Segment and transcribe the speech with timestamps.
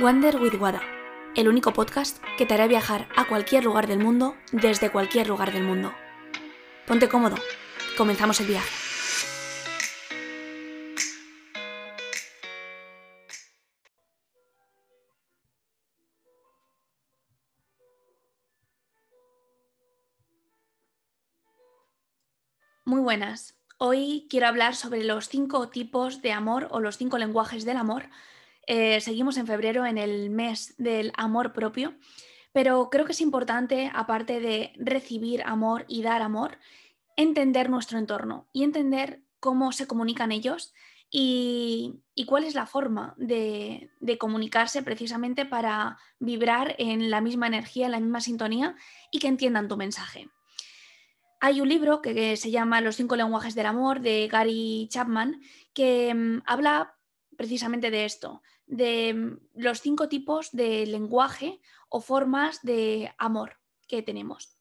[0.00, 0.80] Wander with Wada,
[1.36, 5.52] el único podcast que te hará viajar a cualquier lugar del mundo desde cualquier lugar
[5.52, 5.92] del mundo.
[6.86, 7.36] Ponte cómodo,
[7.98, 8.70] comenzamos el viaje.
[22.86, 23.54] Muy buenas.
[23.76, 28.08] Hoy quiero hablar sobre los cinco tipos de amor o los cinco lenguajes del amor
[28.72, 31.96] eh, seguimos en febrero en el mes del amor propio,
[32.52, 36.56] pero creo que es importante, aparte de recibir amor y dar amor,
[37.16, 40.72] entender nuestro entorno y entender cómo se comunican ellos
[41.10, 43.90] y, cuál es la forma de,
[44.20, 48.76] comunicarse precisamente para vibrar en la misma energía, en la misma sintonía
[49.10, 50.28] y que entiendan tu mensaje.
[51.40, 55.40] Hay un libro que, se llama Los cinco lenguajes del amor de Gary Chapman
[55.74, 56.94] que mm, habla
[57.40, 64.02] precisamente de esto, de mm, los cinco tipos de lenguaje o formas de amor que
[64.02, 64.56] tenemos.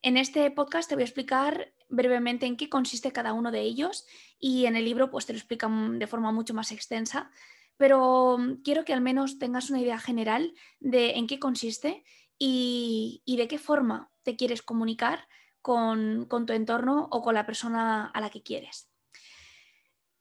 [0.00, 4.06] En este podcast te voy a explicar brevemente en qué consiste cada uno de ellos
[4.38, 7.30] y en el libro pues te lo explican de forma mucho más extensa,
[7.76, 12.04] pero mm, quiero que al menos tengas una idea general de en qué consiste
[12.38, 15.28] y, de qué forma te quieres comunicar
[15.60, 18.91] con tu entorno o con la persona a la que quieres.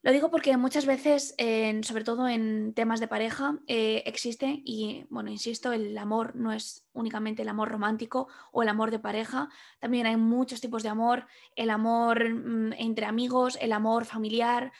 [0.03, 1.35] Lo digo porque muchas veces,
[1.83, 6.87] sobre todo en temas de pareja, eh, existe, y bueno, insisto, el amor no es
[6.93, 11.27] únicamente el amor romántico o el amor de pareja, también hay muchos tipos de amor,
[11.55, 14.71] el amor mm, entre amigos, el amor familiar,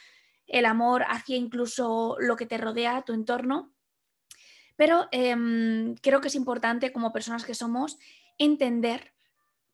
[0.48, 3.72] el amor hacia incluso lo que te rodea, tu entorno.
[4.76, 8.00] Pero em, creo que es importante como personas que somos
[8.40, 9.14] entender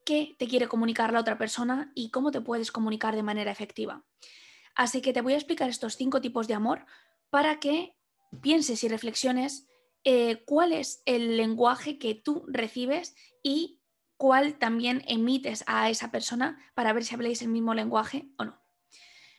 [0.04, 4.04] qué te quiere comunicar la otra persona y cómo te puedes comunicar de manera efectiva.
[4.78, 6.86] Así que te voy a explicar estos cinco tipos de amor
[7.32, 7.96] para que
[8.42, 9.68] pienses y reflexiones
[10.04, 13.82] eh, cuál es el lenguaje que tú recibes y
[14.18, 18.62] cuál también emites a esa persona para ver si habléis el mismo lenguaje o no.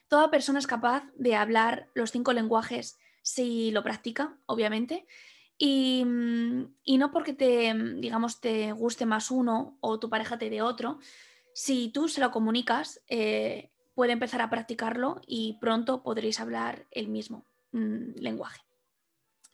[0.08, 5.06] Toda persona es capaz de hablar los cinco lenguajes si lo practica, obviamente,
[5.56, 10.98] y, no porque te, digamos, te guste más uno o tu pareja te dé otro,
[11.54, 17.08] si tú se lo comunicas, eh, puede empezar a practicarlo y pronto podréis hablar el
[17.08, 18.60] mismo mm, lenguaje.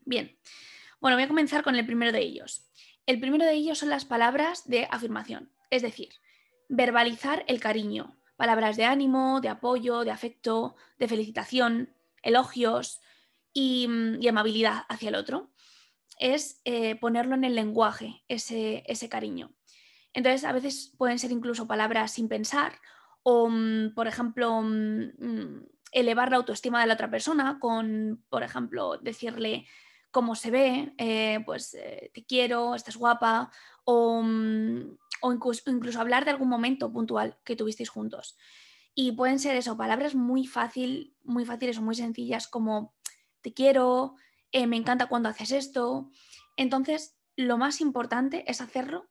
[0.04, 0.38] Bien,
[1.00, 2.68] bueno, voy a comenzar con el primero de ellos.
[3.06, 6.10] El primero de ellos son las palabras de afirmación, es decir,
[6.68, 13.00] verbalizar el cariño, palabras de ánimo, de apoyo, de afecto, de felicitación, elogios
[13.54, 15.54] y, mm, amabilidad hacia el otro.
[16.18, 19.54] Es eh, ponerlo en el lenguaje, ese, ese cariño.
[20.12, 22.74] Entonces, a veces pueden ser incluso palabras sin pensar
[23.24, 28.42] o, mm, por ejemplo, mm, mm, elevar la autoestima de la otra persona con, por
[28.42, 29.66] ejemplo, decirle
[30.10, 33.50] cómo se ve, eh, pues eh, te quiero, estás guapa,
[33.84, 34.22] o,
[35.66, 38.36] incluso, hablar de algún momento puntual que tuvisteis juntos.
[38.94, 42.94] Y pueden ser eso, palabras muy, fácil, muy fáciles o muy sencillas como
[43.40, 44.14] te quiero,
[44.52, 46.10] eh, me encanta cuando haces esto.
[46.56, 49.10] Entonces, lo más importante es hacerlo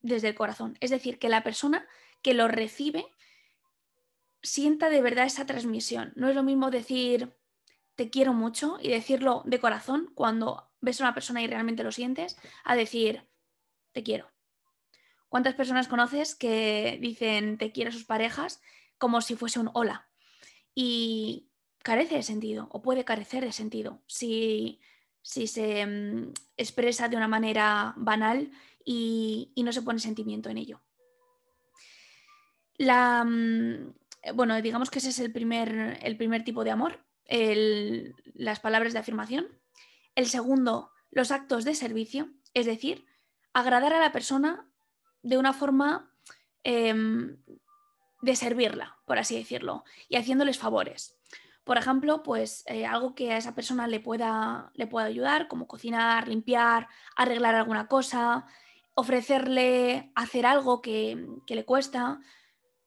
[0.00, 0.76] desde el corazón.
[0.80, 1.86] Es decir, que la persona
[2.24, 3.06] que lo recibe
[4.42, 6.12] sienta de verdad esa transmisión.
[6.16, 7.36] No es lo mismo decir
[7.94, 11.92] te quiero mucho y decirlo de corazón cuando ves a una persona y realmente lo
[11.92, 13.28] sientes, a decir
[13.92, 14.28] te quiero.
[15.28, 18.60] ¿Cuántas personas conoces que dicen te quiero a sus parejas
[18.98, 20.08] como si fuese un hola?
[20.74, 21.50] Y
[21.82, 24.80] carece de sentido o puede carecer de sentido si,
[25.20, 28.50] si se mm, expresa de una manera banal
[28.82, 30.80] y, y no se pone sentimiento en ello.
[32.78, 33.88] Mm,
[34.22, 37.04] eh, bueno, digamos que ese es el primer, el primer tipo de amor,
[38.34, 39.46] las palabras de afirmación.
[40.14, 43.06] El segundo, los actos de servicio, es decir,
[43.52, 44.68] agradar a la persona
[45.22, 46.12] de una forma
[46.62, 47.38] em,
[48.20, 51.16] de servirla, por así decirlo, y haciéndoles favores.
[51.64, 55.66] Por ejemplo, pues eh, algo que a esa persona le pueda, le pueda ayudar, como
[55.66, 58.44] cocinar, limpiar, arreglar alguna cosa,
[58.94, 62.20] ofrecerle hacer algo que, que le cuesta,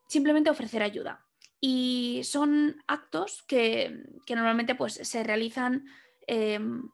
[0.08, 1.26] simplemente ofrecer ayuda.
[1.60, 5.86] Y son actos que, normalmente pues, se realizan
[6.28, 6.90] em,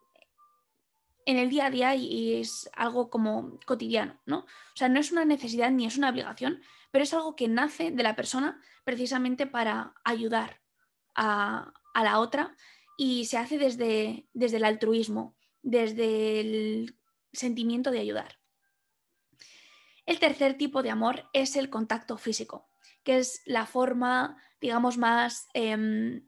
[1.26, 4.40] en el día a día y, es algo como cotidiano, ¿no?
[4.40, 6.62] O sea, no es una necesidad ni es una obligación,
[6.92, 10.62] pero es algo que nace de la persona precisamente para ayudar
[11.16, 12.56] a, la otra
[12.98, 16.98] y se hace desde, desde el altruismo, desde el
[17.32, 18.40] sentimiento de ayudar.
[20.06, 22.68] El tercer tipo de amor es el contacto físico,
[23.04, 26.24] que es la forma digamos, más em,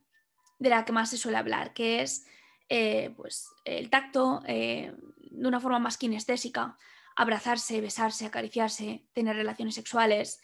[0.59, 2.27] de la que más se suele hablar, que es
[2.67, 4.93] eh, pues, el tacto de
[5.31, 6.77] una forma más kinestésica,
[7.15, 10.41] abrazarse, besarse, acariciarse, tener relaciones sexuales.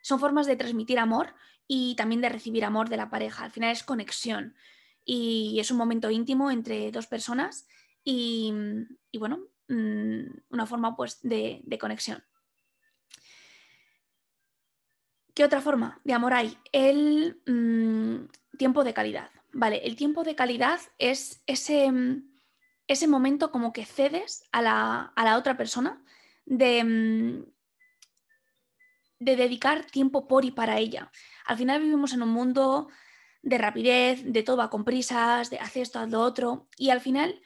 [0.00, 1.34] Son formas de transmitir amor
[1.68, 3.44] y también de recibir amor de la pareja.
[3.44, 4.56] Al final es conexión
[5.04, 7.68] y es un momento íntimo entre dos personas
[8.02, 8.54] y,
[9.18, 12.24] bueno, mm, una forma pues de, conexión.
[15.34, 16.56] ¿Qué otra forma de amor hay?
[16.72, 19.30] El mm, tiempo de calidad.
[19.52, 21.92] Vale, el tiempo de calidad es ese,
[22.86, 26.02] ese momento como que cedes a la, a la otra persona
[26.46, 27.44] de, mm,
[29.18, 31.10] de dedicar tiempo por y para ella.
[31.46, 32.88] Al final vivimos en un mundo
[33.42, 37.00] de rapidez, de todo va con prisas, de hacer esto, haz lo otro, y al
[37.00, 37.40] final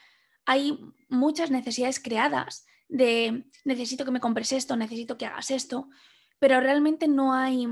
[0.45, 5.89] hay muchas necesidades creadas de necesito que me compres esto, necesito que hagas esto,
[6.39, 7.67] pero realmente no hay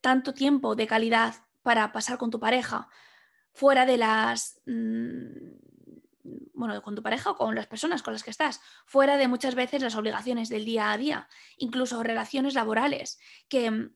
[0.00, 2.88] tanto tiempo de calidad para pasar con tu pareja
[3.52, 5.66] fuera de las mm,
[6.54, 9.54] bueno, con tu pareja o con las personas con las que estás, fuera de muchas
[9.54, 13.18] veces las obligaciones del día a día, incluso relaciones laborales,
[13.48, 13.94] que mm,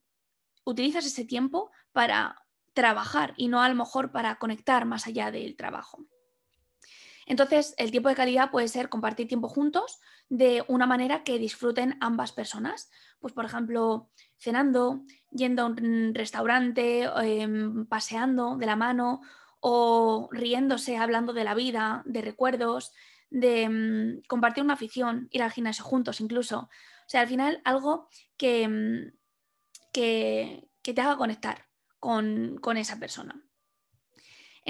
[0.64, 2.36] utilizas ese tiempo para
[2.72, 6.06] trabajar y no a lo mejor para conectar más allá del trabajo.
[7.30, 11.96] Entonces, el tiempo de calidad puede ser compartir tiempo juntos de una manera que disfruten
[12.00, 12.90] ambas personas.
[13.20, 19.20] Pues, por ejemplo, cenando, yendo a un restaurante, em, paseando de la mano
[19.60, 22.92] o riéndose, hablando de la vida, de recuerdos,
[23.30, 26.62] de mm, compartir una afición, ir al gimnasio juntos incluso.
[26.62, 29.12] O sea, al final algo que, mm,
[29.92, 31.68] que, te haga conectar
[32.00, 33.40] con, esa persona.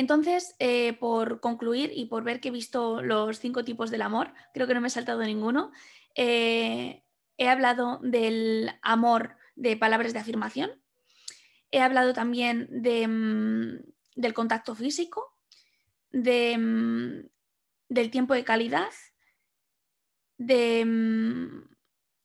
[0.00, 4.32] Entonces, eh, por concluir y por ver que he visto los cinco tipos del amor,
[4.54, 5.72] creo que no me he saltado ninguno,
[6.14, 7.04] eh,
[7.36, 10.70] he hablado del amor de palabras de afirmación,
[11.70, 15.36] he hablado también mm, del contacto físico,
[16.12, 17.20] mm,
[17.90, 18.88] del tiempo de calidad,
[20.38, 21.70] de mm,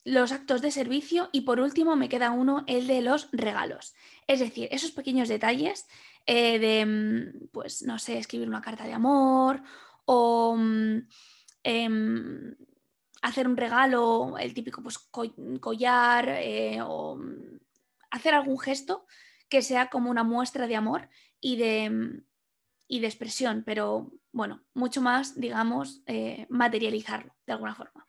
[0.06, 3.96] los actos de servicio y por último me queda uno, el de los regalos.
[4.28, 5.88] Es decir, esos pequeños detalles
[6.26, 9.62] eh, de, mm, pues, no sé, escribir una carta de amor
[10.06, 10.58] o
[11.64, 12.56] em,
[13.22, 14.98] hacer un regalo, el típico pues,
[15.60, 17.20] collar eh, o
[18.12, 19.06] hacer algún gesto
[19.50, 22.24] que sea como una muestra de amor y de,
[22.88, 28.08] y de expresión, pero bueno, mucho más, digamos, eh, materializarlo de alguna forma.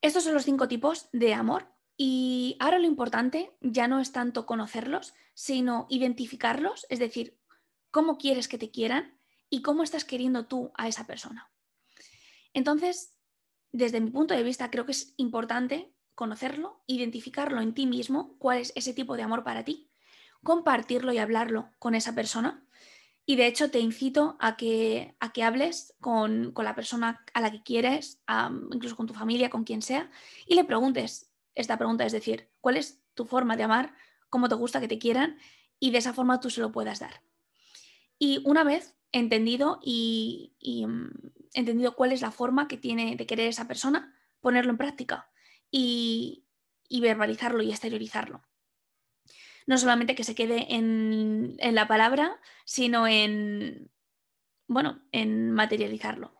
[0.00, 4.44] Estos son los cinco tipos de amor y ahora lo importante ya no es tanto
[4.44, 7.38] conocerlos, sino identificarlos, es decir,
[7.90, 11.50] cómo quieres que te quieran y cómo estás queriendo tú a esa persona.
[12.52, 13.14] Entonces,
[13.72, 18.58] desde mi punto de vista, creo que es importante conocerlo, identificarlo en ti mismo, cuál
[18.58, 19.90] es ese tipo de amor para ti,
[20.42, 22.66] compartirlo y hablarlo con esa persona.
[23.24, 27.50] Y de hecho te incito a que, a que hables con, la persona a la
[27.50, 28.22] que quieres,
[28.72, 30.10] incluso con tu familia, con quien sea,
[30.46, 33.94] y le preguntes esta pregunta, es decir, ¿cuál es tu forma de amar?
[34.30, 35.38] ¿Cómo te gusta que te quieran?
[35.80, 37.22] Y de esa forma tú se lo puedas dar.
[38.18, 40.54] Y una vez entendido y,
[40.86, 41.08] mm,
[41.54, 45.30] entendido cuál es la forma que tiene de querer esa persona, ponerlo en práctica
[45.70, 46.44] y,
[46.90, 48.42] verbalizarlo y exteriorizarlo.
[49.66, 53.90] No solamente que se quede en, la palabra, sino en,
[54.68, 56.34] bueno, en materializarlo.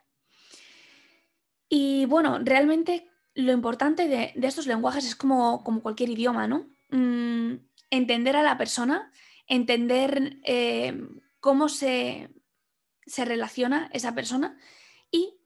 [1.68, 6.66] Y bueno, realmente lo importante de, estos lenguajes es como, como, cualquier idioma, ¿no?
[6.90, 7.58] Mm,
[7.90, 9.12] entender a la persona,
[9.46, 11.00] entender eh,
[11.38, 12.30] cómo se,
[13.06, 14.58] se relaciona esa persona
[15.10, 15.38] y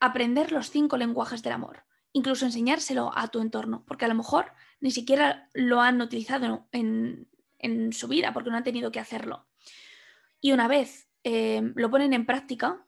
[0.00, 4.52] aprender los cinco lenguajes del amor incluso enseñárselo a tu entorno, porque a lo mejor
[4.80, 7.28] ni siquiera lo han utilizado en,
[7.92, 9.46] su vida, porque no han tenido que hacerlo.
[10.40, 12.86] Y una vez eh, lo ponen en práctica,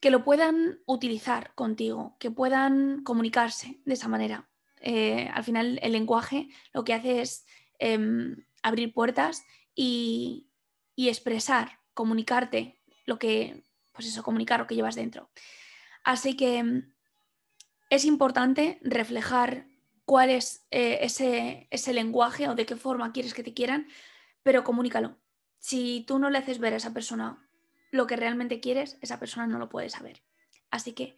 [0.00, 4.48] que lo puedan utilizar contigo, que puedan comunicarse de esa manera.
[4.80, 7.46] Eh, al final el lenguaje lo que hace es
[7.78, 10.48] em, abrir puertas y,
[10.94, 15.30] y, expresar, comunicarte lo que, pues eso, comunicar lo que llevas dentro.
[16.04, 16.84] Así que
[17.90, 19.66] es importante reflejar
[20.04, 23.88] cuál es eh, ese, ese lenguaje o de qué forma quieres que te quieran,
[24.42, 25.18] pero comunícalo.
[25.58, 27.45] Si tú no le haces ver a esa persona
[27.96, 30.22] lo que realmente quieres, esa persona no lo puede saber.
[30.70, 31.16] Así que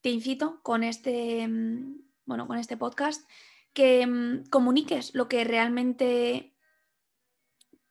[0.00, 3.28] te incito con este, mm, bueno, con este podcast
[3.72, 6.54] que mm, comuniques lo que realmente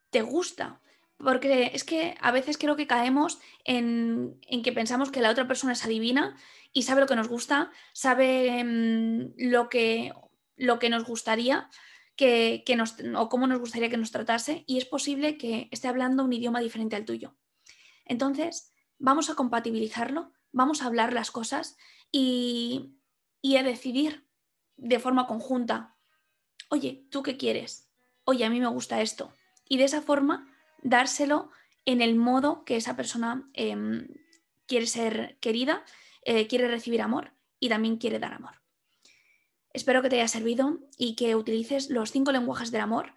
[0.10, 0.82] te gusta.
[1.18, 5.48] Porque es que a veces creo que caemos en, en que pensamos que la otra
[5.48, 6.36] persona es adivina
[6.74, 10.14] y sabe lo que nos gusta, sabe mm, lo, que,
[10.56, 11.70] lo que nos gustaría
[12.16, 16.24] que, nos, o cómo nos gustaría que nos tratase y es posible que esté hablando
[16.24, 17.36] un idioma diferente al tuyo.
[18.12, 21.78] Entonces, vamos a compatibilizarlo, vamos a hablar las cosas
[22.12, 22.98] y,
[23.58, 24.28] a decidir
[24.76, 25.96] de forma conjunta,
[26.70, 27.90] oye, ¿tú qué quieres?
[28.26, 29.32] Oye, a mí me gusta esto.
[29.70, 30.54] Y de esa forma
[30.84, 31.52] dárselo
[31.86, 34.10] en el modo que esa persona em,
[34.68, 35.86] quiere ser querida,
[36.26, 38.62] eh, quiere recibir amor y también quiere dar amor.
[39.72, 43.14] Espero que te haya servido y que utilices los cinco lenguajes del amor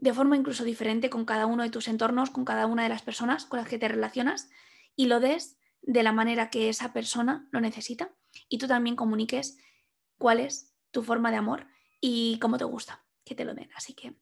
[0.00, 3.02] de forma incluso diferente con cada uno de tus entornos, con cada una de las
[3.02, 4.48] personas con las que te relacionas
[4.96, 8.10] y lo des de la manera que esa persona lo necesita
[8.48, 9.58] y tú también comuniques
[10.16, 11.66] cuál es tu forma de amor
[12.00, 13.70] y cómo te gusta que te lo den.
[13.74, 14.16] Así que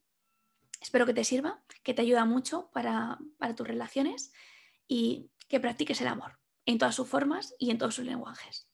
[0.81, 4.33] espero que te sirva, que te ayuda mucho para, para tus relaciones
[4.85, 8.68] y que practiques el amor en todas sus formas y en todos sus lenguajes.